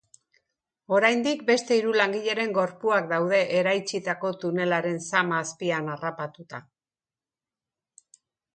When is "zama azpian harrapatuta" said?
5.11-6.65